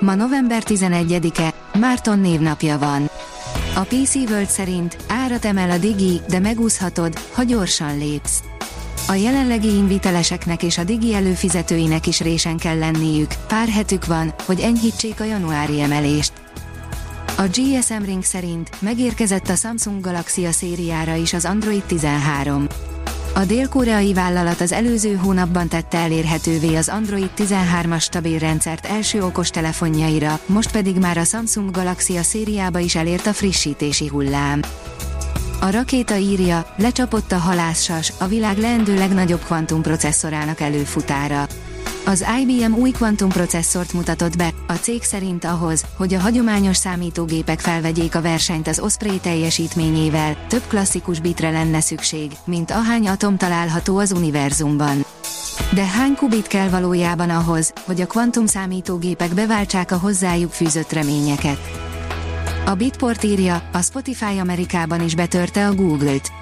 [0.00, 3.10] Ma november 11-e, Márton névnapja van.
[3.74, 8.42] A PC World szerint árat emel a Digi, de megúszhatod, ha gyorsan lépsz.
[9.08, 14.60] A jelenlegi inviteleseknek és a Digi előfizetőinek is résen kell lenniük, pár hetük van, hogy
[14.60, 16.32] enyhítsék a januári emelést.
[17.36, 22.66] A GSM Ring szerint megérkezett a Samsung Galaxy szériára is az Android 13.
[23.34, 30.40] A dél-koreai vállalat az előző hónapban tette elérhetővé az Android 13-as stabil rendszert első okostelefonjaira,
[30.46, 34.60] most pedig már a Samsung Galaxy a szériába is elért a frissítési hullám.
[35.60, 41.46] A rakéta írja, lecsapott a halászsas, a világ leendő legnagyobb kvantumprocesszorának előfutára.
[42.10, 48.14] Az IBM új kvantumprocesszort mutatott be, a cég szerint ahhoz, hogy a hagyományos számítógépek felvegyék
[48.14, 54.12] a versenyt az Osprey teljesítményével, több klasszikus bitre lenne szükség, mint ahány atom található az
[54.12, 55.04] univerzumban.
[55.74, 61.60] De hány kubit kell valójában ahhoz, hogy a kvantum számítógépek beváltsák a hozzájuk fűzött reményeket?
[62.66, 66.39] A Bitport írja, a Spotify Amerikában is betörte a Google-t.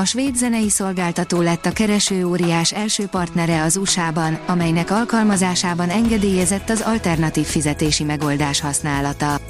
[0.00, 6.70] A svéd zenei szolgáltató lett a kereső óriás első partnere az USA-ban, amelynek alkalmazásában engedélyezett
[6.70, 9.40] az alternatív fizetési megoldás használata.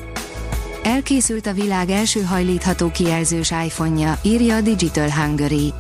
[0.83, 5.73] Elkészült a világ első hajlítható kijelzős iPhone-ja, írja a Digital Hungary.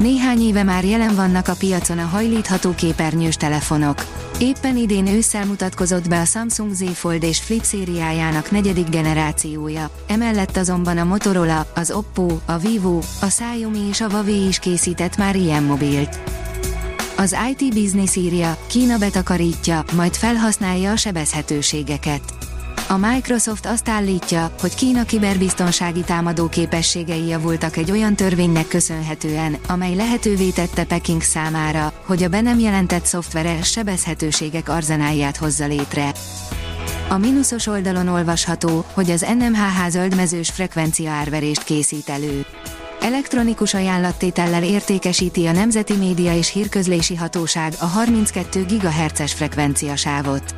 [0.00, 4.06] Néhány éve már jelen vannak a piacon a hajlítható képernyős telefonok.
[4.38, 10.56] Éppen idén ősszel mutatkozott be a Samsung Z Fold és Flip szériájának negyedik generációja, emellett
[10.56, 15.36] azonban a Motorola, az Oppo, a Vivo, a Xiaomi és a Huawei is készített már
[15.36, 16.18] ilyen mobilt.
[17.16, 22.39] Az IT Business írja, Kína betakarítja, majd felhasználja a sebezhetőségeket.
[22.90, 29.94] A Microsoft azt állítja, hogy Kína kiberbiztonsági támadó képességei javultak egy olyan törvénynek köszönhetően, amely
[29.94, 36.12] lehetővé tette Peking számára, hogy a be nem jelentett szoftvere sebezhetőségek arzenáját hozza létre.
[37.08, 42.44] A mínuszos oldalon olvasható, hogy az NMHH zöldmezős frekvencia árverést készít elő.
[43.00, 50.54] Elektronikus ajánlattétellel értékesíti a Nemzeti Média és Hírközlési Hatóság a 32 GHz frekvenciasávot.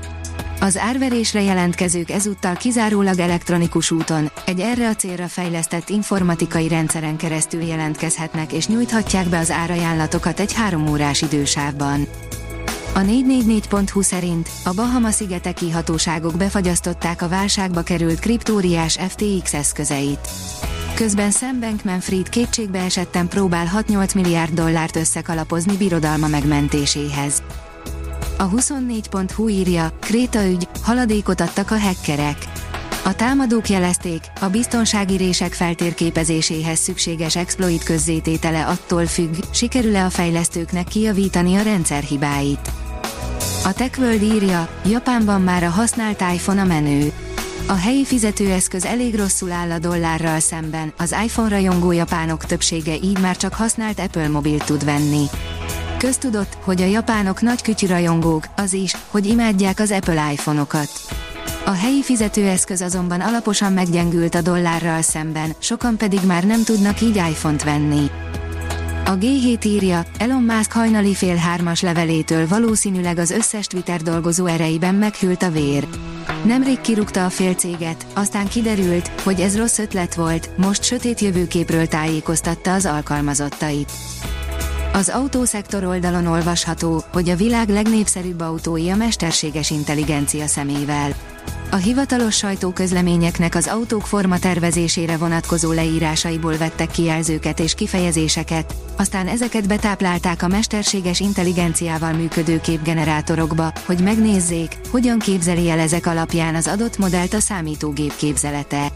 [0.60, 7.62] Az árverésre jelentkezők ezúttal kizárólag elektronikus úton, egy erre a célra fejlesztett informatikai rendszeren keresztül
[7.62, 12.06] jelentkezhetnek és nyújthatják be az árajánlatokat egy három órás idősávban.
[12.94, 20.28] A 444.hu szerint a Bahama-szigeteki hatóságok befagyasztották a válságba került kriptóriás FTX eszközeit.
[20.94, 27.43] Közben Sam Bankman-Fried kétségbe esetten próbál 6-8 milliárd dollárt összekalapozni birodalma megmentéséhez.
[28.38, 32.37] A 24.hu írja, Kréta ügy, haladékot adtak a hackerek.
[33.04, 40.84] A támadók jelezték, a biztonsági rések feltérképezéséhez szükséges exploit közzététele attól függ, sikerül-e a fejlesztőknek
[40.84, 42.70] kijavítani a rendszer hibáit.
[43.65, 47.12] A TechWorld írja, Japánban már a használt iPhone a menő.
[47.66, 53.19] A helyi fizetőeszköz elég rosszul áll a dollárral szemben, az iPhone rajongó japánok többsége így
[53.19, 55.25] már csak használt Apple mobilt tud venni.
[56.02, 60.88] Köztudott, hogy a japánok nagy kütyű rajongók, az is, hogy imádják az Apple iPhone-okat.
[61.64, 67.16] A helyi fizetőeszköz azonban alaposan meggyengült a dollárral szemben, sokan pedig már nem tudnak így
[67.16, 68.10] iPhone-t venni.
[69.04, 74.94] A G7 írja, Elon Musk hajnali fél hármas levelétől valószínűleg az összes Twitter dolgozó ereiben
[74.94, 75.86] meghűlt a vér.
[76.44, 82.72] Nemrég kirúgta a félcéget, aztán kiderült, hogy ez rossz ötlet volt, most sötét jövőképről tájékoztatta
[82.72, 83.92] az alkalmazottait.
[84.94, 91.14] Az autószektor oldalon olvasható, hogy a világ legnépszerűbb autói a mesterséges intelligencia szemével.
[91.70, 99.69] A hivatalos sajtóközleményeknek az autók forma tervezésére vonatkozó leírásaiból vettek kijelzőket és kifejezéseket, aztán ezeket
[99.69, 106.99] betáplálták a mesterséges intelligenciával működő képgenerátorokba, hogy megnézzék, hogyan képzeli el ezek alapján az adott
[106.99, 108.93] modellt a számítógép képzelete.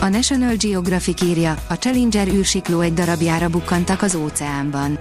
[0.00, 4.98] A National Geographic írja, a Challenger űrsikló egy darabjára bukkantak az óceánban.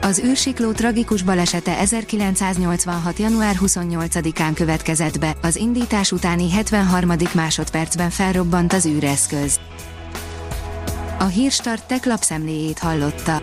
[0.00, 3.18] Az űrsikló tragikus balesete 1986.
[3.18, 7.12] január 28-án következett be, az indítás utáni 73.
[7.34, 9.60] másodpercben felrobbant az űreszköz.
[11.18, 13.42] A hírstart tech lapszemléjét hallotta.